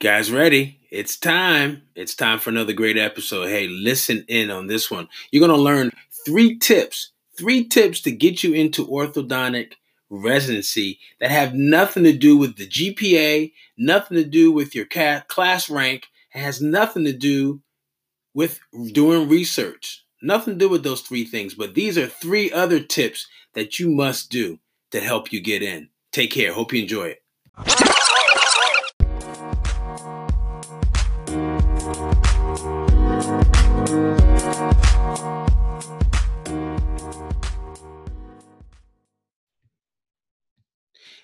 Guys, 0.00 0.32
ready? 0.32 0.80
It's 0.90 1.18
time. 1.18 1.82
It's 1.94 2.14
time 2.14 2.38
for 2.38 2.48
another 2.48 2.72
great 2.72 2.96
episode. 2.96 3.50
Hey, 3.50 3.68
listen 3.68 4.24
in 4.28 4.50
on 4.50 4.66
this 4.66 4.90
one. 4.90 5.10
You're 5.30 5.46
going 5.46 5.54
to 5.54 5.62
learn 5.62 5.90
three 6.24 6.58
tips, 6.58 7.10
three 7.36 7.68
tips 7.68 8.00
to 8.02 8.10
get 8.10 8.42
you 8.42 8.54
into 8.54 8.86
orthodontic 8.86 9.74
residency 10.08 11.00
that 11.20 11.30
have 11.30 11.52
nothing 11.52 12.04
to 12.04 12.14
do 12.14 12.38
with 12.38 12.56
the 12.56 12.66
GPA, 12.66 13.52
nothing 13.76 14.16
to 14.16 14.24
do 14.24 14.50
with 14.50 14.74
your 14.74 14.86
class 14.86 15.68
rank, 15.68 16.06
has 16.30 16.62
nothing 16.62 17.04
to 17.04 17.12
do 17.12 17.60
with 18.32 18.58
doing 18.92 19.28
research. 19.28 20.06
Nothing 20.22 20.54
to 20.54 20.58
do 20.58 20.70
with 20.70 20.82
those 20.82 21.02
three 21.02 21.24
things, 21.24 21.52
but 21.52 21.74
these 21.74 21.98
are 21.98 22.06
three 22.06 22.50
other 22.50 22.80
tips 22.80 23.28
that 23.52 23.78
you 23.78 23.90
must 23.90 24.30
do 24.30 24.60
to 24.92 25.00
help 25.00 25.30
you 25.30 25.42
get 25.42 25.62
in. 25.62 25.90
Take 26.10 26.30
care. 26.30 26.54
Hope 26.54 26.72
you 26.72 26.80
enjoy 26.80 27.08
it. 27.08 27.99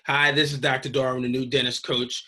Hi, 0.07 0.31
this 0.31 0.53
is 0.53 0.59
Dr. 0.59 0.87
Darwin, 0.87 1.23
the 1.23 1.27
new 1.27 1.45
dentist 1.45 1.85
coach, 1.85 2.23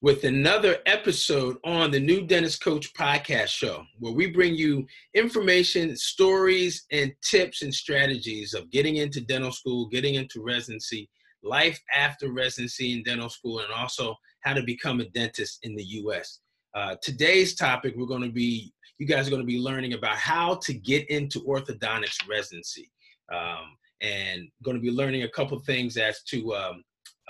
with 0.00 0.24
another 0.24 0.78
episode 0.86 1.56
on 1.64 1.92
the 1.92 2.00
new 2.00 2.26
dentist 2.26 2.64
coach 2.64 2.92
podcast 2.94 3.46
show, 3.46 3.84
where 4.00 4.12
we 4.12 4.28
bring 4.28 4.56
you 4.56 4.84
information, 5.14 5.96
stories, 5.96 6.84
and 6.90 7.12
tips 7.22 7.62
and 7.62 7.72
strategies 7.72 8.54
of 8.54 8.72
getting 8.72 8.96
into 8.96 9.20
dental 9.20 9.52
school, 9.52 9.86
getting 9.86 10.16
into 10.16 10.42
residency, 10.42 11.08
life 11.44 11.80
after 11.94 12.32
residency 12.32 12.92
in 12.92 13.04
dental 13.04 13.28
school, 13.28 13.60
and 13.60 13.72
also 13.72 14.16
how 14.40 14.52
to 14.52 14.64
become 14.64 14.98
a 14.98 15.08
dentist 15.10 15.60
in 15.62 15.76
the 15.76 15.84
US. 15.84 16.40
Uh, 16.74 16.96
today's 17.02 17.54
topic, 17.54 17.94
we're 17.96 18.04
going 18.04 18.22
to 18.22 18.32
be, 18.32 18.72
you 18.98 19.06
guys 19.06 19.28
are 19.28 19.30
going 19.30 19.42
to 19.42 19.46
be 19.46 19.60
learning 19.60 19.92
about 19.92 20.16
how 20.16 20.56
to 20.56 20.74
get 20.74 21.08
into 21.08 21.38
orthodontics 21.42 22.28
residency. 22.28 22.90
Um, 23.32 23.76
and 24.00 24.48
going 24.64 24.76
to 24.76 24.82
be 24.82 24.90
learning 24.90 25.22
a 25.22 25.28
couple 25.28 25.56
things 25.60 25.96
as 25.96 26.24
to 26.24 26.52
um, 26.56 26.82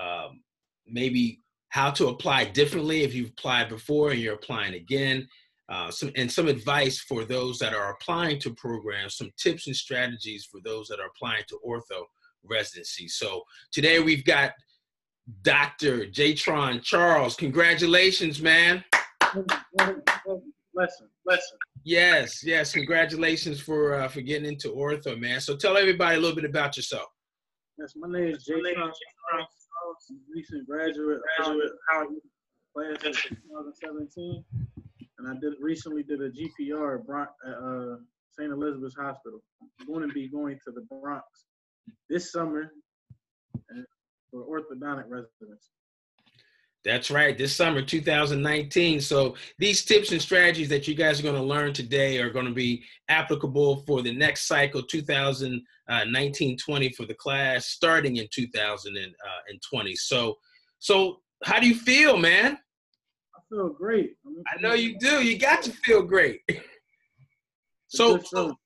um, 0.02 0.40
maybe 0.86 1.38
how 1.68 1.90
to 1.90 2.08
apply 2.08 2.44
differently 2.44 3.02
if 3.02 3.14
you've 3.14 3.30
applied 3.30 3.68
before 3.68 4.10
and 4.10 4.20
you're 4.20 4.34
applying 4.34 4.74
again. 4.74 5.26
Uh, 5.68 5.90
some 5.90 6.10
and 6.16 6.30
some 6.30 6.48
advice 6.48 6.98
for 7.00 7.24
those 7.24 7.58
that 7.58 7.72
are 7.72 7.92
applying 7.92 8.38
to 8.38 8.52
programs, 8.54 9.16
some 9.16 9.30
tips 9.38 9.68
and 9.68 9.76
strategies 9.76 10.44
for 10.44 10.60
those 10.64 10.86
that 10.86 11.00
are 11.00 11.06
applying 11.06 11.42
to 11.48 11.58
ortho 11.66 12.04
residency. 12.44 13.08
So 13.08 13.42
today 13.70 14.00
we've 14.00 14.24
got 14.24 14.52
Dr. 15.42 16.06
Jaytron 16.06 16.82
Charles. 16.82 17.36
Congratulations, 17.36 18.42
man. 18.42 18.84
Lesson, 20.74 21.08
lesson. 21.24 21.56
Yes, 21.84 22.44
yes. 22.44 22.72
Congratulations 22.72 23.60
for 23.60 23.94
uh, 23.94 24.08
for 24.08 24.20
getting 24.20 24.48
into 24.48 24.68
ortho, 24.68 25.18
man. 25.18 25.40
So 25.40 25.56
tell 25.56 25.78
everybody 25.78 26.16
a 26.16 26.20
little 26.20 26.36
bit 26.36 26.44
about 26.44 26.76
yourself. 26.76 27.08
Yes, 27.78 27.94
my 27.96 28.08
name 28.08 28.34
is 28.34 28.46
Jaytron 28.46 28.92
recent 30.34 30.66
graduate, 30.66 31.20
graduate 31.38 31.72
class 32.74 32.96
of 33.04 33.14
2017, 33.14 34.44
and 35.18 35.28
I 35.28 35.34
did 35.40 35.54
recently 35.60 36.02
did 36.02 36.20
a 36.20 36.30
GPR 36.30 36.98
at, 36.98 37.06
Bron- 37.06 37.26
uh, 37.46 37.96
St. 38.30 38.50
Elizabeth's 38.50 38.96
Hospital. 38.96 39.40
I'm 39.80 39.86
going 39.86 40.08
to 40.08 40.12
be 40.12 40.28
going 40.28 40.58
to 40.64 40.72
the 40.72 40.82
Bronx 40.82 41.26
this 42.08 42.32
summer 42.32 42.72
for 44.32 44.44
orthodontic 44.44 45.04
residents. 45.08 45.70
That's 46.84 47.12
right, 47.12 47.38
this 47.38 47.54
summer 47.54 47.80
2019. 47.80 49.00
So, 49.00 49.36
these 49.58 49.84
tips 49.84 50.10
and 50.10 50.20
strategies 50.20 50.68
that 50.70 50.88
you 50.88 50.96
guys 50.96 51.20
are 51.20 51.22
going 51.22 51.36
to 51.36 51.42
learn 51.42 51.72
today 51.72 52.18
are 52.18 52.30
going 52.30 52.46
to 52.46 52.52
be 52.52 52.82
applicable 53.08 53.84
for 53.86 54.02
the 54.02 54.12
next 54.12 54.48
cycle 54.48 54.82
Uh, 55.92 56.04
2019 56.04 56.56
20 56.56 56.88
for 56.92 57.04
the 57.04 57.12
class 57.12 57.66
starting 57.66 58.16
in 58.16 58.26
2020. 58.32 59.90
Uh, 59.90 59.94
so, 59.96 60.38
so 60.78 61.20
how 61.44 61.60
do 61.60 61.68
you 61.68 61.74
feel, 61.74 62.16
man? 62.16 62.56
I 63.36 63.40
feel 63.50 63.68
great. 63.68 64.16
I 64.48 64.58
know 64.62 64.72
you 64.72 64.98
do. 64.98 65.22
You 65.22 65.36
got 65.36 65.62
to 65.64 65.70
feel 65.70 66.02
great. 66.02 66.40
So, 67.94 68.18
so, 68.24 68.56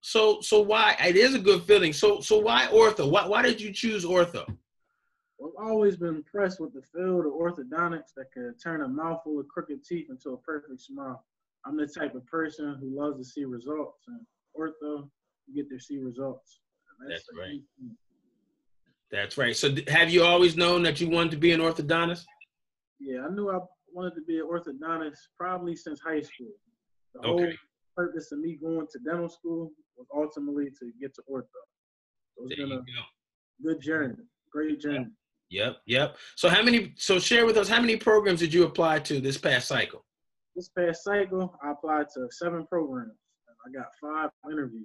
so, 0.00 0.40
so 0.40 0.60
why? 0.60 0.96
It 0.98 1.14
is 1.14 1.36
a 1.36 1.38
good 1.38 1.62
feeling. 1.62 1.92
So, 1.92 2.18
so 2.20 2.40
why 2.40 2.66
ortho? 2.72 3.08
Why, 3.08 3.24
why 3.24 3.40
did 3.40 3.60
you 3.60 3.72
choose 3.72 4.04
ortho? 4.04 4.44
I've 4.48 5.64
always 5.64 5.96
been 5.96 6.16
impressed 6.16 6.58
with 6.58 6.72
the 6.74 6.82
field 6.82 7.24
of 7.24 7.34
orthodontics 7.34 8.14
that 8.16 8.32
can 8.32 8.52
turn 8.60 8.82
a 8.82 8.88
mouthful 8.88 9.38
of 9.38 9.46
crooked 9.46 9.84
teeth 9.84 10.08
into 10.10 10.30
a 10.30 10.38
perfect 10.38 10.80
smile. 10.80 11.24
I'm 11.64 11.76
the 11.76 11.86
type 11.86 12.16
of 12.16 12.26
person 12.26 12.76
who 12.80 13.00
loves 13.00 13.18
to 13.18 13.24
see 13.24 13.44
results, 13.44 14.02
and 14.08 14.26
ortho, 14.58 15.08
you 15.46 15.54
get 15.54 15.70
to 15.70 15.78
see 15.78 15.98
results. 15.98 16.58
That's, 17.00 17.24
That's 17.26 17.38
right. 17.38 17.60
That's 19.10 19.38
right. 19.38 19.56
So, 19.56 19.74
have 19.88 20.10
you 20.10 20.24
always 20.24 20.56
known 20.56 20.82
that 20.82 21.00
you 21.00 21.08
wanted 21.08 21.30
to 21.32 21.36
be 21.36 21.52
an 21.52 21.60
orthodontist? 21.60 22.24
Yeah, 22.98 23.26
I 23.26 23.32
knew 23.32 23.50
I 23.50 23.58
wanted 23.92 24.14
to 24.16 24.22
be 24.22 24.38
an 24.38 24.48
orthodontist 24.50 25.18
probably 25.38 25.76
since 25.76 26.00
high 26.00 26.20
school. 26.20 26.52
The 27.14 27.20
okay. 27.20 27.44
whole 27.44 27.52
purpose 27.96 28.32
of 28.32 28.40
me 28.40 28.58
going 28.60 28.86
to 28.90 28.98
dental 29.06 29.28
school 29.28 29.72
was 29.96 30.06
ultimately 30.14 30.66
to 30.66 30.90
get 31.00 31.14
to 31.14 31.22
ortho. 31.30 31.44
So 32.36 32.44
it's 32.44 32.56
there 32.56 32.66
been 32.66 32.76
a 32.76 32.80
go. 32.80 32.84
good 33.62 33.80
journey, 33.80 34.16
great 34.52 34.80
journey. 34.80 35.06
Yep, 35.50 35.76
yep. 35.86 36.16
So 36.36 36.48
how 36.48 36.62
many? 36.62 36.94
So 36.96 37.18
share 37.18 37.46
with 37.46 37.56
us 37.56 37.68
how 37.68 37.80
many 37.80 37.96
programs 37.96 38.40
did 38.40 38.52
you 38.52 38.64
apply 38.64 39.00
to 39.00 39.20
this 39.20 39.38
past 39.38 39.68
cycle? 39.68 40.04
This 40.56 40.70
past 40.76 41.04
cycle, 41.04 41.54
I 41.62 41.72
applied 41.72 42.06
to 42.14 42.26
seven 42.30 42.66
programs. 42.66 43.12
I 43.66 43.70
got 43.70 43.86
five 44.00 44.30
interviews. 44.50 44.84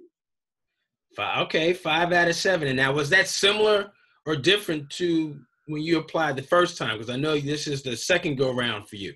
Five. 1.16 1.46
Okay, 1.46 1.74
five 1.74 2.12
out 2.14 2.28
of 2.28 2.36
seven. 2.36 2.68
And 2.68 2.78
now, 2.78 2.94
was 2.94 3.10
that 3.10 3.28
similar 3.28 3.92
or 4.26 4.36
different 4.36 4.90
to 4.92 5.40
when 5.66 5.82
you 5.82 6.00
applied 6.00 6.36
the 6.36 6.44
first 6.44 6.78
time? 6.78 6.98
Because 6.98 7.10
I 7.10 7.16
know 7.16 7.38
this 7.40 7.68
is 7.68 7.82
the 7.82 7.96
second 7.98 8.38
go 8.38 8.54
round 8.54 8.88
for 8.88 8.96
you. 8.96 9.14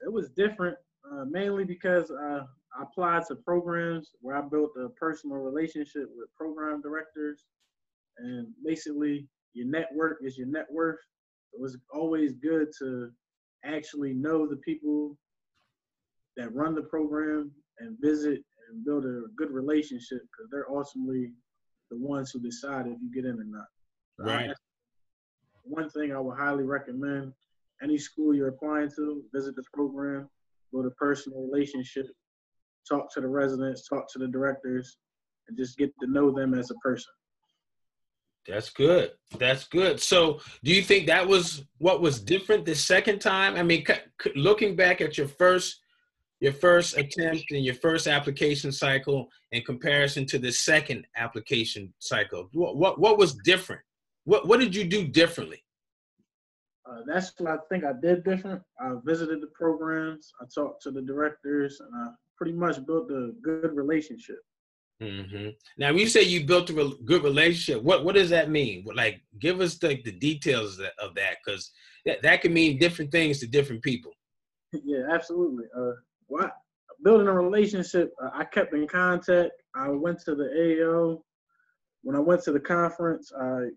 It 0.00 0.12
was 0.12 0.28
different, 0.36 0.76
uh, 1.10 1.24
mainly 1.28 1.64
because 1.64 2.10
uh, 2.10 2.42
I 2.78 2.82
applied 2.82 3.24
to 3.28 3.36
programs 3.36 4.10
where 4.20 4.36
I 4.36 4.42
built 4.42 4.70
a 4.78 4.90
personal 4.90 5.38
relationship 5.38 6.08
with 6.14 6.28
program 6.36 6.82
directors, 6.82 7.42
and 8.18 8.48
basically 8.64 9.26
your 9.54 9.66
network 9.66 10.18
is 10.22 10.36
your 10.36 10.48
net 10.48 10.66
worth. 10.70 11.00
It 11.54 11.60
was 11.60 11.78
always 11.92 12.34
good 12.34 12.68
to 12.80 13.10
actually 13.64 14.12
know 14.12 14.46
the 14.46 14.56
people 14.56 15.16
that 16.36 16.54
run 16.54 16.74
the 16.74 16.82
program 16.82 17.50
and 17.78 17.96
visit 18.00 18.42
and 18.68 18.84
build 18.84 19.04
a 19.04 19.22
good 19.36 19.50
relationship 19.50 20.20
because 20.22 20.50
they're 20.50 20.70
ultimately 20.70 21.32
the 21.90 21.98
ones 21.98 22.30
who 22.32 22.40
decide 22.40 22.86
if 22.86 22.98
you 23.00 23.10
get 23.14 23.24
in 23.24 23.38
or 23.38 23.44
not. 23.44 23.66
right. 24.18 24.54
one 25.62 25.88
thing 25.90 26.12
I 26.12 26.18
would 26.18 26.36
highly 26.36 26.64
recommend 26.64 27.32
any 27.82 27.98
school 27.98 28.34
you're 28.34 28.48
applying 28.48 28.90
to, 28.96 29.22
visit 29.34 29.54
the 29.56 29.62
program, 29.72 30.28
build 30.72 30.86
a 30.86 30.90
personal 30.90 31.42
relationship, 31.42 32.06
talk 32.88 33.12
to 33.14 33.20
the 33.20 33.28
residents, 33.28 33.88
talk 33.88 34.10
to 34.12 34.18
the 34.18 34.28
directors, 34.28 34.98
and 35.48 35.56
just 35.56 35.76
get 35.76 35.92
to 36.00 36.10
know 36.10 36.30
them 36.30 36.54
as 36.54 36.70
a 36.70 36.74
person. 36.76 37.12
That's 38.46 38.70
good. 38.70 39.10
That's 39.38 39.64
good. 39.64 40.00
So, 40.00 40.40
do 40.62 40.72
you 40.72 40.82
think 40.82 41.06
that 41.06 41.26
was 41.26 41.64
what 41.78 42.00
was 42.00 42.20
different 42.20 42.64
the 42.64 42.76
second 42.76 43.18
time? 43.18 43.56
I 43.56 43.64
mean, 43.64 43.84
c- 43.84 44.30
looking 44.36 44.76
back 44.76 45.00
at 45.00 45.18
your 45.18 45.26
first 45.26 45.80
your 46.40 46.52
first 46.52 46.96
attempt 46.96 47.50
and 47.50 47.64
your 47.64 47.74
first 47.74 48.06
application 48.06 48.70
cycle 48.70 49.28
in 49.52 49.62
comparison 49.62 50.26
to 50.26 50.38
the 50.38 50.52
second 50.52 51.06
application 51.16 51.92
cycle, 51.98 52.48
what 52.52 52.76
what, 52.76 53.00
what 53.00 53.18
was 53.18 53.34
different? 53.44 53.82
What 54.24 54.46
what 54.46 54.60
did 54.60 54.74
you 54.74 54.84
do 54.84 55.06
differently? 55.06 55.62
Uh, 56.88 57.00
that's 57.06 57.32
what 57.38 57.50
I 57.50 57.56
think 57.68 57.84
I 57.84 57.92
did 58.00 58.22
different. 58.22 58.62
I 58.78 58.92
visited 59.04 59.40
the 59.40 59.48
programs, 59.48 60.32
I 60.40 60.44
talked 60.54 60.82
to 60.82 60.90
the 60.90 61.02
directors, 61.02 61.80
and 61.80 61.90
I 61.94 62.10
pretty 62.36 62.52
much 62.52 62.84
built 62.86 63.10
a 63.10 63.32
good 63.42 63.74
relationship. 63.74 64.38
Mm-hmm. 65.02 65.48
Now, 65.78 65.88
when 65.88 65.98
you 65.98 66.06
say 66.06 66.22
you 66.22 66.44
built 66.44 66.70
a 66.70 66.74
re- 66.74 66.98
good 67.04 67.22
relationship, 67.22 67.82
what 67.82 68.04
what 68.04 68.14
does 68.14 68.30
that 68.30 68.50
mean? 68.50 68.86
Like, 68.94 69.20
give 69.38 69.60
us 69.60 69.78
the, 69.78 70.00
the 70.02 70.12
details 70.12 70.80
of 70.98 71.14
that, 71.16 71.36
because 71.44 71.70
that, 72.06 72.22
that 72.22 72.40
can 72.40 72.52
mean 72.52 72.78
different 72.78 73.10
things 73.10 73.40
to 73.40 73.46
different 73.46 73.82
people. 73.82 74.12
Yeah, 74.84 75.04
absolutely. 75.10 75.64
Uh, 75.74 75.92
what 76.26 76.52
building 77.02 77.28
a 77.28 77.32
relationship, 77.32 78.12
uh, 78.22 78.30
I 78.34 78.44
kept 78.44 78.74
in 78.74 78.86
contact. 78.86 79.52
I 79.74 79.88
went 79.88 80.20
to 80.20 80.34
the 80.34 80.44
AO. 80.44 81.22
When 82.02 82.16
I 82.16 82.20
went 82.20 82.42
to 82.44 82.52
the 82.52 82.60
conference, 82.60 83.32
I 83.38 83.68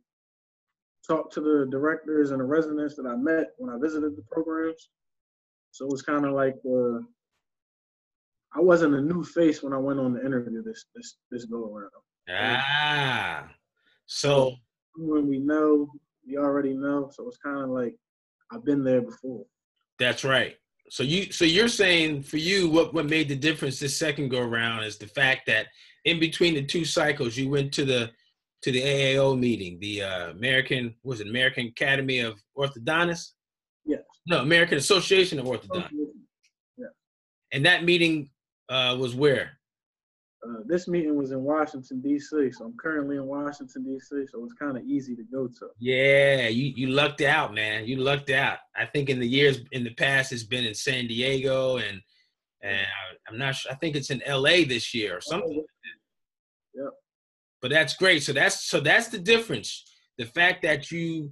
talked 1.07 1.33
to 1.33 1.41
the 1.41 1.67
directors 1.69 2.31
and 2.31 2.39
the 2.39 2.45
residents 2.45 2.95
that 2.95 3.05
I 3.05 3.15
met 3.15 3.47
when 3.57 3.73
I 3.73 3.79
visited 3.79 4.15
the 4.15 4.23
programs. 4.31 4.89
So 5.71 5.85
it 5.85 5.91
was 5.91 6.01
kind 6.01 6.25
of 6.25 6.33
like 6.33 6.55
uh, 6.65 6.99
I 8.55 8.59
wasn't 8.59 8.95
a 8.95 9.01
new 9.01 9.23
face 9.23 9.61
when 9.61 9.73
I 9.73 9.77
went 9.77 9.99
on 9.99 10.13
the 10.13 10.25
interview 10.25 10.63
this 10.63 10.85
this 10.95 11.17
this 11.31 11.45
go 11.45 11.73
around. 11.73 11.91
Ah, 12.29 13.49
so 14.05 14.55
when 14.95 15.27
we 15.27 15.39
know, 15.39 15.87
we 16.25 16.37
already 16.37 16.73
know. 16.73 17.11
So 17.13 17.27
it's 17.27 17.37
kind 17.37 17.63
of 17.63 17.69
like 17.69 17.95
I've 18.51 18.65
been 18.65 18.83
there 18.83 19.01
before. 19.01 19.45
That's 19.99 20.23
right. 20.23 20.55
So 20.89 21.03
you 21.03 21.31
so 21.31 21.45
you're 21.45 21.67
saying 21.67 22.23
for 22.23 22.37
you 22.37 22.69
what 22.69 22.93
what 22.93 23.05
made 23.05 23.29
the 23.29 23.35
difference 23.35 23.79
this 23.79 23.97
second 23.97 24.29
go 24.29 24.41
around 24.41 24.83
is 24.83 24.97
the 24.97 25.07
fact 25.07 25.41
that 25.47 25.67
in 26.05 26.19
between 26.19 26.55
the 26.55 26.65
two 26.65 26.83
cycles 26.85 27.37
you 27.37 27.49
went 27.49 27.71
to 27.73 27.85
the 27.85 28.11
to 28.61 28.71
the 28.71 28.81
AAO 28.81 29.39
meeting, 29.39 29.79
the 29.79 30.03
uh, 30.03 30.31
American 30.31 30.95
was 31.03 31.21
it 31.21 31.27
American 31.27 31.67
Academy 31.67 32.19
of 32.19 32.41
Orthodontists? 32.57 33.31
Yes. 33.85 34.01
No, 34.27 34.41
American 34.41 34.77
Association 34.77 35.39
of 35.39 35.45
Orthodontists. 35.45 35.91
Yeah. 36.77 36.87
And 37.53 37.65
that 37.65 37.83
meeting 37.83 38.31
uh, 38.67 38.97
was 38.99 39.15
where? 39.15 39.58
Uh, 40.47 40.61
this 40.65 40.87
meeting 40.87 41.17
was 41.17 41.31
in 41.31 41.43
Washington 41.43 41.99
D.C., 42.01 42.51
so 42.51 42.65
I'm 42.65 42.77
currently 42.77 43.17
in 43.17 43.25
Washington 43.25 43.83
D.C., 43.83 44.25
so 44.31 44.43
it's 44.43 44.53
kind 44.53 44.77
of 44.77 44.83
easy 44.85 45.15
to 45.15 45.23
go 45.23 45.47
to. 45.47 45.67
Yeah, 45.79 46.47
you 46.47 46.71
you 46.75 46.87
lucked 46.87 47.21
out, 47.21 47.53
man. 47.53 47.85
You 47.85 47.97
lucked 47.97 48.29
out. 48.29 48.59
I 48.75 48.85
think 48.85 49.09
in 49.09 49.19
the 49.19 49.27
years 49.27 49.59
in 49.73 49.83
the 49.83 49.93
past, 49.93 50.31
it's 50.31 50.43
been 50.43 50.63
in 50.63 50.73
San 50.73 51.07
Diego 51.07 51.77
and 51.77 52.01
and 52.61 52.87
I'm 53.27 53.37
not 53.37 53.55
sure. 53.55 53.71
I 53.71 53.75
think 53.75 53.95
it's 53.95 54.09
in 54.09 54.21
L.A. 54.23 54.63
this 54.63 54.93
year 54.93 55.17
or 55.17 55.21
something. 55.21 55.63
Yep. 56.73 56.93
But 57.61 57.71
that's 57.71 57.95
great. 57.95 58.23
So 58.23 58.33
that's 58.33 58.65
so 58.65 58.79
that's 58.79 59.09
the 59.09 59.19
difference. 59.19 59.83
The 60.17 60.25
fact 60.25 60.61
that 60.63 60.91
you 60.91 61.31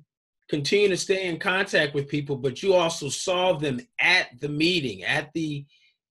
continue 0.50 0.89
to 0.89 0.98
stay 0.98 1.27
in 1.27 1.39
contact 1.39 1.94
with 1.94 2.07
people, 2.07 2.38
but 2.38 2.63
you 2.63 2.74
also 2.74 3.10
saw 3.10 3.53
them 3.53 3.80
at 4.00 4.27
the 4.39 4.50
meeting, 4.50 5.03
at 5.03 5.31
the 5.33 5.65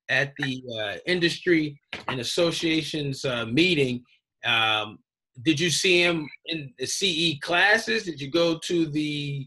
at 0.08 0.32
the 0.38 0.62
uh, 0.80 0.96
industry 1.06 1.78
and 2.08 2.20
associations 2.20 3.24
uh, 3.24 3.46
meeting. 3.46 4.04
Um, 4.44 4.98
did 5.42 5.60
you 5.60 5.70
see 5.70 6.02
him 6.02 6.28
in 6.46 6.72
the 6.78 6.86
CE 6.86 7.38
classes? 7.40 8.04
Did 8.04 8.20
you 8.20 8.30
go 8.30 8.58
to 8.58 8.86
the 8.86 9.46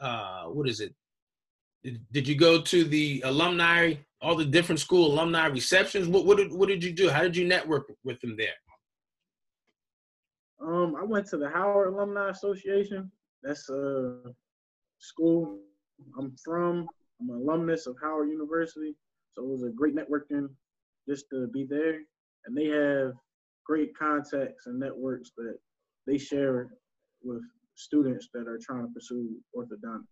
uh, 0.00 0.44
what 0.44 0.68
is 0.68 0.80
it? 0.80 0.94
Did, 2.12 2.28
you 2.28 2.36
go 2.36 2.60
to 2.60 2.84
the 2.84 3.22
alumni, 3.24 3.94
all 4.20 4.36
the 4.36 4.44
different 4.44 4.78
school 4.78 5.12
alumni 5.12 5.46
receptions? 5.46 6.06
What 6.06 6.26
what 6.26 6.36
did, 6.36 6.52
what 6.52 6.68
did 6.68 6.82
you 6.82 6.92
do? 6.92 7.08
How 7.08 7.22
did 7.22 7.36
you 7.36 7.46
network 7.46 7.90
with 8.04 8.20
them 8.20 8.36
there? 8.36 8.54
Um, 10.60 10.94
I 10.96 11.04
went 11.04 11.26
to 11.28 11.36
the 11.36 11.48
Howard 11.48 11.92
Alumni 11.92 12.30
Association. 12.30 13.10
That's 13.42 13.68
a 13.68 14.32
school 14.98 15.58
I'm 16.18 16.36
from. 16.44 16.86
I'm 17.20 17.30
an 17.30 17.36
alumnus 17.36 17.86
of 17.86 17.96
Howard 18.00 18.28
University. 18.28 18.94
So 19.34 19.44
it 19.44 19.48
was 19.48 19.62
a 19.62 19.70
great 19.70 19.94
networking 19.96 20.48
just 21.08 21.26
to 21.30 21.48
be 21.48 21.66
there. 21.68 22.00
And 22.46 22.56
they 22.56 22.66
have 22.66 23.12
great 23.64 23.96
contacts 23.96 24.66
and 24.66 24.78
networks 24.78 25.30
that 25.36 25.56
they 26.06 26.18
share 26.18 26.68
with 27.22 27.42
students 27.74 28.28
that 28.34 28.48
are 28.48 28.58
trying 28.64 28.86
to 28.86 28.92
pursue 28.92 29.28
orthodontics. 29.56 30.06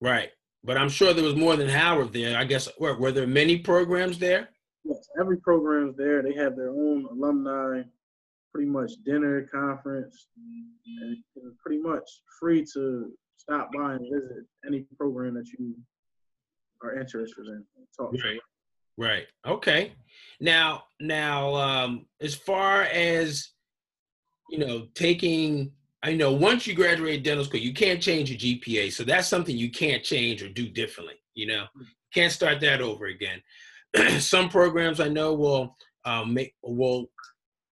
Right. 0.00 0.30
But 0.64 0.76
I'm 0.76 0.88
sure 0.88 1.12
there 1.12 1.24
was 1.24 1.36
more 1.36 1.56
than 1.56 1.68
Howard 1.68 2.12
there. 2.12 2.36
I 2.36 2.44
guess 2.44 2.68
were, 2.78 2.98
were 2.98 3.12
there 3.12 3.26
many 3.26 3.58
programs 3.58 4.18
there? 4.18 4.48
Yes, 4.84 5.08
every 5.20 5.38
program 5.38 5.90
is 5.90 5.96
there. 5.96 6.22
They 6.22 6.34
have 6.34 6.56
their 6.56 6.70
own 6.70 7.06
alumni, 7.10 7.82
pretty 8.52 8.68
much 8.68 8.92
dinner, 9.04 9.48
conference, 9.52 10.28
and 10.36 11.16
pretty 11.64 11.80
much 11.80 12.04
free 12.40 12.64
to 12.74 13.12
stop 13.36 13.70
by 13.72 13.94
and 13.94 14.06
visit 14.12 14.44
any 14.66 14.84
program 14.96 15.34
that 15.34 15.48
you 15.58 15.74
are 16.82 16.98
interested 16.98 17.46
in. 17.46 17.64
Talk 17.96 18.12
right. 18.12 18.40
Right. 18.96 19.26
Okay. 19.46 19.92
Now, 20.40 20.84
now, 21.00 21.54
um, 21.54 22.06
as 22.20 22.34
far 22.34 22.82
as 22.82 23.50
you 24.50 24.58
know, 24.58 24.86
taking, 24.94 25.70
I 26.02 26.14
know 26.14 26.32
once 26.32 26.66
you 26.66 26.74
graduate 26.74 27.22
dental 27.22 27.44
school, 27.44 27.60
you 27.60 27.74
can't 27.74 28.00
change 28.00 28.30
your 28.30 28.38
GPA, 28.38 28.92
so 28.92 29.04
that's 29.04 29.28
something 29.28 29.56
you 29.56 29.70
can't 29.70 30.02
change 30.02 30.42
or 30.42 30.48
do 30.48 30.68
differently. 30.68 31.14
You 31.34 31.46
know, 31.46 31.66
can't 32.12 32.32
start 32.32 32.60
that 32.60 32.80
over 32.80 33.06
again. 33.06 33.40
Some 34.20 34.48
programs 34.48 35.00
I 35.00 35.08
know 35.08 35.34
will 35.34 35.76
um, 36.04 36.34
make 36.34 36.54
will 36.62 37.10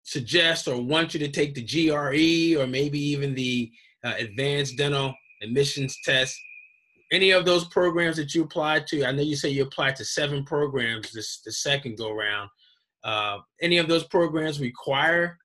suggest 0.04 0.68
or 0.68 0.82
want 0.82 1.14
you 1.14 1.20
to 1.20 1.30
take 1.30 1.54
the 1.54 1.64
GRE 1.64 2.60
or 2.60 2.68
maybe 2.68 3.00
even 3.00 3.36
the 3.36 3.72
uh, 4.04 4.14
advanced 4.18 4.78
dental 4.78 5.14
admissions 5.44 5.98
test 6.04 6.38
any 7.12 7.32
of 7.32 7.46
those 7.46 7.66
programs 7.66 8.16
that 8.18 8.34
you 8.34 8.44
applied 8.44 8.88
to 8.88 9.06
i 9.06 9.12
know 9.12 9.22
you 9.22 9.36
say 9.36 9.50
you 9.50 9.64
applied 9.64 9.96
to 9.96 10.06
seven 10.06 10.44
programs 10.44 11.12
this 11.12 11.42
the 11.42 11.52
second 11.52 11.98
go 11.98 12.12
round 12.12 12.50
uh, 13.04 13.40
any 13.62 13.78
of 13.78 13.88
those 13.88 14.04
programs 14.06 14.60
require 14.60 15.38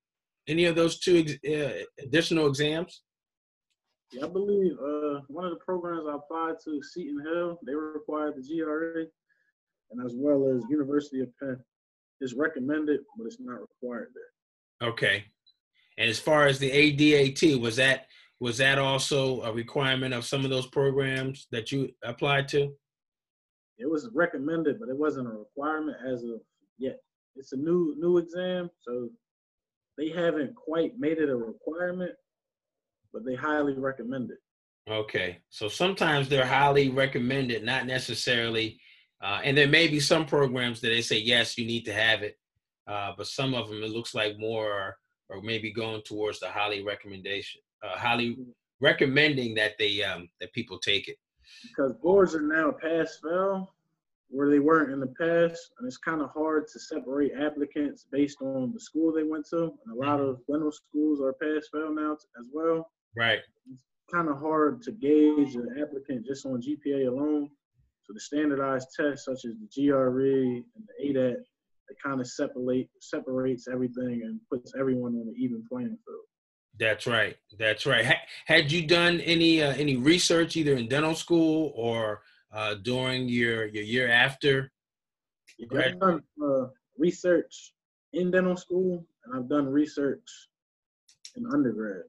any 0.49 0.67
of 0.67 0.77
those 0.77 0.99
two 0.99 1.25
ex- 1.27 1.49
uh, 1.51 1.85
additional 2.03 2.47
exams? 2.47 3.03
Yeah 4.13 4.25
i 4.25 4.29
believe 4.29 4.73
uh, 4.73 5.21
one 5.29 5.45
of 5.45 5.51
the 5.51 5.61
programs 5.65 6.07
i 6.09 6.15
applied 6.15 6.57
to 6.65 6.83
seton 6.83 7.25
hill 7.25 7.59
they 7.67 7.75
required 7.75 8.35
the 8.37 8.43
GRE 8.43 9.11
and 9.91 10.05
as 10.05 10.15
well 10.17 10.49
as 10.49 10.69
university 10.69 11.21
of 11.21 11.29
penn. 11.39 11.59
It's 12.21 12.35
recommended 12.35 13.01
but 13.17 13.27
it's 13.27 13.41
not 13.41 13.61
required 13.61 14.09
there. 14.15 14.89
Okay. 14.89 15.25
And 15.99 16.11
as 16.11 16.19
far 16.19 16.47
as 16.47 16.59
the 16.59 16.71
adat 16.71 17.61
was 17.61 17.77
that 17.77 18.07
was 18.41 18.59
that 18.59 18.79
also 18.79 19.41
a 19.43 19.53
requirement 19.53 20.13
of 20.13 20.25
some 20.25 20.45
of 20.45 20.51
those 20.51 20.67
programs 20.67 21.47
that 21.53 21.73
you 21.73 21.89
applied 22.05 22.49
to? 22.49 22.71
It 23.79 23.91
was 23.91 24.09
recommended, 24.15 24.79
but 24.79 24.89
it 24.89 24.97
wasn't 24.97 25.29
a 25.29 25.33
requirement 25.33 25.97
as 26.07 26.23
of 26.23 26.41
yet. 26.79 26.99
It's 27.35 27.53
a 27.53 27.57
new 27.57 27.95
new 27.99 28.19
exam, 28.19 28.71
so 28.81 29.11
they 29.99 30.11
haven't 30.11 30.55
quite 30.55 30.99
made 30.99 31.19
it 31.19 31.29
a 31.29 31.37
requirement, 31.37 32.13
but 33.13 33.25
they 33.25 33.35
highly 33.35 33.75
recommend 33.75 34.31
it. 34.31 34.39
Okay, 34.91 35.39
so 35.51 35.69
sometimes 35.69 36.29
they're 36.29 36.47
highly 36.47 36.91
recommended, 36.91 37.65
not 37.65 37.87
necessarily. 37.87 38.79
Uh, 39.23 39.41
and 39.43 39.57
there 39.57 39.67
may 39.67 39.89
be 39.89 39.99
some 39.99 40.27
programs 40.27 40.81
that 40.81 40.89
they 40.89 41.01
say 41.01 41.19
yes, 41.19 41.59
you 41.59 41.67
need 41.67 41.85
to 41.87 41.93
have 41.93 42.23
it, 42.23 42.39
uh, 42.87 43.13
but 43.17 43.27
some 43.27 43.55
of 43.55 43.69
them 43.69 43.83
it 43.83 43.91
looks 43.91 44.15
like 44.15 44.39
more 44.39 44.97
or 45.29 45.43
maybe 45.43 45.73
going 45.73 46.03
towards 46.03 46.41
the 46.41 46.49
highly 46.49 46.83
recommendation 46.83 47.61
uh, 47.83 47.99
highly 47.99 48.37
recommending 48.81 49.55
that 49.55 49.79
they 49.79 50.03
um, 50.03 50.29
that 50.41 50.53
people 50.53 50.79
take 50.79 51.09
it. 51.09 51.17
Because 51.63 51.93
boards 52.03 52.35
are 52.35 52.43
now 52.43 52.73
pass 52.73 53.19
fail, 53.23 53.75
where 54.29 54.51
they 54.51 54.59
weren't 54.59 54.93
in 54.93 55.01
the 55.01 55.07
past, 55.07 55.73
and 55.79 55.87
it's 55.87 55.97
kind 55.97 56.21
of 56.21 56.31
hard 56.31 56.67
to 56.73 56.79
separate 56.79 57.33
applicants 57.41 58.07
based 58.11 58.43
on 58.43 58.73
the 58.73 58.81
school 58.81 59.13
they 59.13 59.23
went 59.23 59.47
to. 59.51 59.73
And 59.87 59.95
a 59.95 59.95
lot 59.95 60.21
of 60.21 60.37
mm-hmm. 60.37 60.53
dental 60.53 60.73
schools 60.73 61.21
are 61.21 61.33
pass 61.35 61.69
fail 61.73 61.95
now 61.95 62.13
as 62.13 62.49
well. 62.53 62.91
Right. 63.17 63.39
It's 63.71 64.13
kind 64.13 64.29
of 64.29 64.39
hard 64.39 64.83
to 64.83 64.93
gauge 64.93 65.55
an 65.55 65.77
applicant 65.81 66.27
just 66.27 66.47
on 66.47 66.61
GPA 66.61 67.09
alone. 67.09 67.51
So 68.03 68.13
the 68.13 68.21
standardized 68.21 68.89
tests, 68.97 69.25
such 69.25 69.45
as 69.45 69.55
the 69.57 69.89
GRE 69.89 70.63
and 70.63 70.65
the 70.77 71.09
ADAT, 71.09 71.37
it 71.97 72.09
kind 72.09 72.21
of 72.21 72.27
separate 72.27 72.89
separates 73.01 73.69
everything 73.69 74.23
and 74.25 74.41
puts 74.51 74.73
everyone 74.79 75.15
on 75.15 75.29
an 75.29 75.35
even 75.39 75.65
playing 75.71 75.99
field. 76.07 76.21
That's 76.79 77.07
right. 77.07 77.37
That's 77.59 77.87
right. 77.87 78.05
had 78.47 78.71
you 78.71 78.87
done 78.87 79.21
any 79.21 79.63
uh, 79.63 79.75
any 79.75 79.97
research 79.97 80.57
either 80.57 80.75
in 80.75 80.89
dental 80.89 81.15
school 81.15 81.73
or 81.75 82.23
uh, 82.53 82.75
during 82.75 83.29
your 83.29 83.67
your 83.67 83.85
year 83.85 84.11
after? 84.11 84.71
I've 85.73 85.99
done 85.99 86.23
uh, 86.45 86.67
research 86.99 87.73
in 88.13 88.31
dental 88.31 88.57
school, 88.57 89.07
and 89.25 89.37
I've 89.37 89.49
done 89.49 89.67
research 89.67 90.29
in 91.37 91.47
undergrad. 91.47 92.03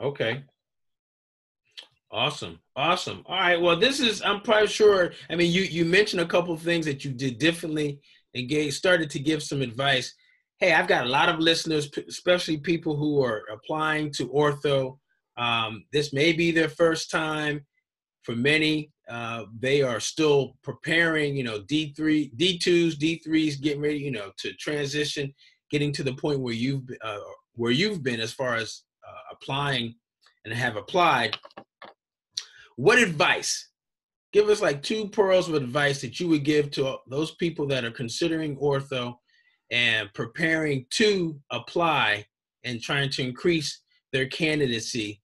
Okay. 0.00 0.44
Awesome. 2.10 2.58
Awesome. 2.74 3.22
All 3.26 3.36
right. 3.36 3.60
Well, 3.60 3.78
this 3.78 4.00
is 4.00 4.22
I'm 4.22 4.40
probably 4.40 4.68
sure. 4.68 5.12
I 5.28 5.36
mean, 5.36 5.52
you 5.52 5.62
you 5.62 5.84
mentioned 5.84 6.22
a 6.22 6.26
couple 6.26 6.54
of 6.54 6.62
things 6.62 6.86
that 6.86 7.04
you 7.04 7.10
did 7.10 7.38
differently 7.38 8.00
and 8.34 8.48
gave 8.48 8.74
started 8.74 9.10
to 9.10 9.18
give 9.18 9.42
some 9.42 9.62
advice 9.62 10.14
hey, 10.58 10.72
I've 10.72 10.88
got 10.88 11.06
a 11.06 11.08
lot 11.08 11.28
of 11.28 11.38
listeners, 11.38 11.88
especially 12.08 12.58
people 12.58 12.96
who 12.96 13.22
are 13.22 13.42
applying 13.52 14.10
to 14.12 14.28
ortho. 14.28 14.98
Um, 15.36 15.84
this 15.92 16.12
may 16.12 16.32
be 16.32 16.50
their 16.50 16.68
first 16.68 17.10
time. 17.10 17.64
For 18.24 18.34
many, 18.34 18.90
uh, 19.08 19.44
they 19.58 19.80
are 19.82 20.00
still 20.00 20.56
preparing, 20.62 21.36
you 21.36 21.44
know, 21.44 21.60
D3, 21.60 22.36
D2s, 22.36 22.94
D3s, 22.96 23.60
getting 23.60 23.80
ready, 23.80 23.98
you 23.98 24.10
know, 24.10 24.32
to 24.38 24.52
transition, 24.54 25.32
getting 25.70 25.92
to 25.92 26.02
the 26.02 26.14
point 26.14 26.40
where 26.40 26.52
you've 26.52 26.82
uh, 27.02 27.20
where 27.54 27.72
you've 27.72 28.02
been 28.02 28.20
as 28.20 28.32
far 28.32 28.56
as 28.56 28.82
uh, 29.06 29.32
applying 29.32 29.94
and 30.44 30.52
have 30.52 30.76
applied. 30.76 31.38
What 32.76 32.98
advice? 32.98 33.67
Give 34.32 34.48
us 34.48 34.60
like 34.60 34.82
two 34.82 35.08
pearls 35.08 35.48
of 35.48 35.54
advice 35.54 36.00
that 36.02 36.20
you 36.20 36.28
would 36.28 36.44
give 36.44 36.70
to 36.72 36.96
those 37.08 37.34
people 37.36 37.66
that 37.68 37.84
are 37.84 37.90
considering 37.90 38.56
ortho 38.58 39.14
and 39.70 40.12
preparing 40.12 40.86
to 40.90 41.40
apply 41.50 42.26
and 42.64 42.80
trying 42.80 43.10
to 43.10 43.22
increase 43.22 43.80
their 44.12 44.26
candidacy 44.26 45.22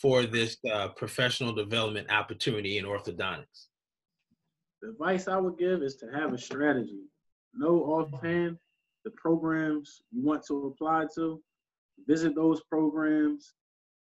for 0.00 0.24
this 0.24 0.56
uh, 0.72 0.88
professional 0.88 1.52
development 1.52 2.10
opportunity 2.12 2.78
in 2.78 2.84
orthodontics? 2.84 3.66
The 4.82 4.90
advice 4.90 5.28
I 5.28 5.36
would 5.38 5.58
give 5.58 5.82
is 5.82 5.96
to 5.96 6.06
have 6.14 6.32
a 6.32 6.38
strategy. 6.38 7.04
Know 7.54 7.82
offhand 7.84 8.58
the 9.04 9.10
programs 9.12 10.02
you 10.12 10.22
want 10.24 10.44
to 10.46 10.66
apply 10.66 11.06
to, 11.14 11.40
visit 12.06 12.34
those 12.34 12.60
programs, 12.68 13.54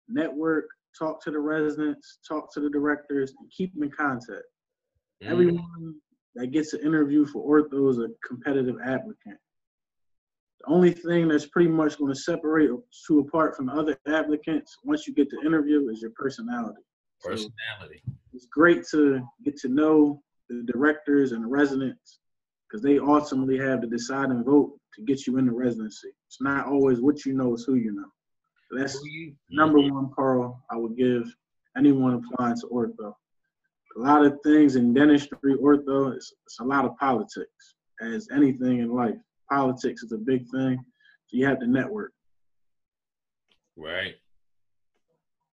network, 0.07 0.65
talk 0.99 1.23
to 1.23 1.31
the 1.31 1.39
residents, 1.39 2.19
talk 2.27 2.53
to 2.53 2.59
the 2.59 2.69
directors, 2.69 3.33
and 3.39 3.49
keep 3.49 3.73
them 3.73 3.83
in 3.83 3.91
contact. 3.91 4.43
Mm. 5.23 5.31
Everyone 5.31 5.95
that 6.35 6.47
gets 6.51 6.73
an 6.73 6.81
interview 6.81 7.25
for 7.25 7.63
ortho 7.63 7.89
is 7.89 7.97
a 7.97 8.07
competitive 8.27 8.75
applicant. 8.83 9.37
The 10.59 10.73
only 10.73 10.91
thing 10.91 11.29
that's 11.29 11.47
pretty 11.47 11.69
much 11.69 11.97
going 11.97 12.13
to 12.13 12.19
separate 12.19 12.69
you 13.09 13.19
apart 13.19 13.55
from 13.55 13.69
other 13.69 13.97
applicants 14.07 14.77
once 14.83 15.07
you 15.07 15.13
get 15.13 15.29
the 15.29 15.39
interview 15.45 15.89
is 15.89 16.01
your 16.01 16.11
personality. 16.11 16.81
Personality. 17.23 18.01
So 18.05 18.13
it's 18.33 18.47
great 18.51 18.85
to 18.91 19.21
get 19.43 19.57
to 19.57 19.69
know 19.69 20.21
the 20.49 20.63
directors 20.71 21.31
and 21.31 21.43
the 21.43 21.47
residents 21.47 22.19
because 22.67 22.83
they 22.83 22.99
ultimately 22.99 23.57
have 23.57 23.81
the 23.81 23.87
deciding 23.87 24.43
vote 24.43 24.77
to 24.95 25.01
get 25.03 25.25
you 25.25 25.37
in 25.37 25.45
the 25.45 25.51
residency. 25.51 26.09
It's 26.27 26.41
not 26.41 26.67
always 26.67 26.99
what 26.99 27.25
you 27.25 27.33
know, 27.33 27.53
it's 27.53 27.63
who 27.63 27.75
you 27.75 27.93
know. 27.93 28.09
That's 28.71 28.99
number 29.49 29.79
one 29.79 30.11
pearl 30.15 30.63
I 30.69 30.77
would 30.77 30.95
give 30.95 31.23
anyone 31.77 32.13
applying 32.13 32.55
to 32.57 32.67
ortho. 32.67 33.13
A 33.97 33.99
lot 33.99 34.25
of 34.25 34.37
things 34.43 34.75
in 34.75 34.93
dentistry, 34.93 35.55
ortho, 35.55 36.15
it's, 36.15 36.31
it's 36.45 36.59
a 36.59 36.63
lot 36.63 36.85
of 36.85 36.95
politics, 36.97 37.75
as 38.01 38.27
anything 38.33 38.79
in 38.79 38.93
life. 38.93 39.15
Politics 39.51 40.03
is 40.03 40.11
a 40.11 40.17
big 40.17 40.47
thing. 40.51 40.77
So 41.27 41.37
you 41.37 41.45
have 41.47 41.59
to 41.59 41.67
network. 41.67 42.11
Right. 43.75 44.15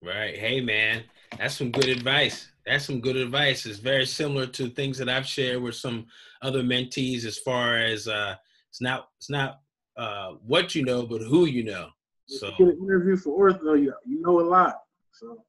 Right. 0.04 0.38
Hey, 0.38 0.62
man, 0.62 1.04
that's 1.38 1.58
some 1.58 1.72
good 1.72 1.88
advice. 1.88 2.50
That's 2.66 2.86
some 2.86 3.00
good 3.00 3.16
advice. 3.16 3.66
It's 3.66 3.80
very 3.80 4.06
similar 4.06 4.48
to 4.48 4.70
things 4.70 4.98
that 4.98 5.10
I've 5.10 5.26
shared 5.26 5.62
with 5.62 5.76
some 5.76 6.08
other 6.42 6.62
mentees 6.62 7.26
as 7.26 7.38
far 7.38 7.78
as 7.78 8.08
uh, 8.08 8.36
it's 8.70 8.82
not 8.82 9.10
it's 9.18 9.30
not 9.30 9.62
uh, 9.98 10.34
what 10.46 10.76
you 10.76 10.84
know, 10.84 11.06
but 11.06 11.22
who 11.22 11.46
you 11.46 11.64
know. 11.64 11.90
So 12.27 12.48
you 12.48 12.65
get 12.65 12.75
an 12.75 12.84
interview 12.84 13.17
for 13.17 13.51
ortho, 13.51 13.82
you, 13.82 13.94
you 14.05 14.22
know 14.22 14.39
a 14.39 14.48
lot. 14.48 14.79
So 15.12 15.44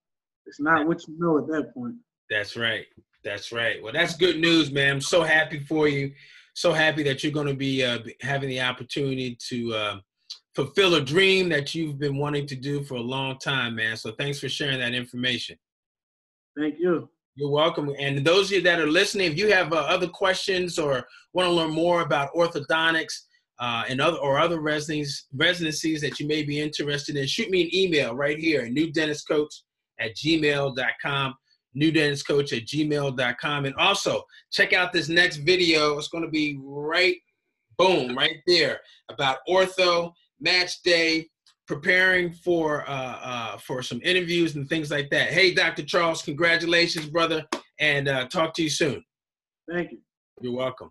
it's 0.47 0.61
not 0.61 0.87
what 0.87 1.07
you 1.09 1.19
know 1.19 1.39
at 1.39 1.47
that 1.49 1.75
point. 1.75 1.97
That's 2.31 2.57
right. 2.57 2.87
That's 3.25 3.53
right. 3.53 3.83
Well, 3.83 3.93
that's 3.93 4.17
good 4.17 4.39
news, 4.39 4.71
man. 4.71 4.95
I'm 4.95 5.01
so 5.01 5.23
happy 5.23 5.61
for 5.61 5.89
you. 5.89 6.13
So 6.55 6.73
happy 6.73 7.03
that 7.05 7.23
you're 7.23 7.33
going 7.33 7.49
to 7.49 7.55
be 7.55 7.85
uh, 7.85 7.99
having 8.21 8.49
the 8.49 8.61
opportunity 8.61 9.37
to 9.49 9.75
uh, 9.75 9.97
fulfill 10.55 10.95
a 10.95 11.01
dream 11.01 11.49
that 11.51 11.75
you've 11.75 11.99
been 11.99 12.17
wanting 12.17 12.47
to 12.47 12.57
do 12.57 12.83
for 12.83 12.95
a 12.95 13.01
long 13.01 13.39
time, 13.39 13.77
man. 13.77 13.97
So 13.97 14.13
thanks 14.13 14.39
for 14.39 14.49
sharing 14.49 14.79
that 14.79 14.95
information. 14.95 15.59
Thank 16.57 16.79
you. 16.79 17.11
You're 17.35 17.51
welcome. 17.51 17.93
And 17.99 18.25
those 18.25 18.47
of 18.47 18.53
you 18.53 18.63
that 18.63 18.81
are 18.81 18.87
listening, 18.87 19.31
if 19.31 19.37
you 19.37 19.53
have 19.53 19.75
uh, 19.75 19.77
other 19.77 20.09
questions 20.09 20.79
or 20.79 21.07
want 21.35 21.47
to 21.47 21.53
learn 21.53 21.71
more 21.71 22.01
about 22.01 22.33
orthodontics 22.33 23.26
uh, 23.59 23.85
and 23.89 24.01
other 24.01 24.19
or 24.19 24.39
other 24.39 24.61
residencies, 24.61 25.27
residencies 25.35 26.01
that 26.03 26.21
you 26.21 26.27
may 26.27 26.43
be 26.43 26.61
interested 26.61 27.17
in, 27.17 27.27
shoot 27.27 27.51
me 27.51 27.63
an 27.63 27.75
email 27.75 28.15
right 28.15 28.39
here 28.39 28.63
at 28.63 28.73
newdentistcoach 28.73 29.49
at 29.99 30.15
gmail.com, 30.17 31.35
newdentistcoach 31.77 32.57
at 32.57 32.67
gmail.com. 32.67 33.65
And 33.65 33.75
also 33.77 34.23
check 34.53 34.73
out 34.73 34.93
this 34.93 35.09
next 35.09 35.39
video. 35.39 35.97
It's 35.97 36.09
going 36.09 36.25
to 36.25 36.31
be 36.31 36.59
right, 36.63 37.17
boom, 37.79 38.17
right 38.17 38.37
there 38.47 38.81
about 39.09 39.39
ortho, 39.49 40.13
match 40.41 40.83
day, 40.83 41.29
preparing 41.67 42.33
for 42.33 42.89
uh, 42.89 43.19
uh, 43.23 43.59
for 43.59 43.83
some 43.83 44.01
interviews 44.05 44.55
and 44.55 44.69
things 44.69 44.91
like 44.91 45.11
that. 45.11 45.33
Hey, 45.33 45.53
Dr. 45.53 45.83
Charles, 45.83 46.23
congratulations, 46.23 47.07
brother, 47.07 47.45
and 47.81 48.09
uh, 48.09 48.29
talk 48.29 48.55
to 48.55 48.63
you 48.63 48.71
soon. 48.71 49.05
Thank 49.69 49.93
you. 49.93 49.99
You're 50.41 50.53
welcome. 50.53 50.91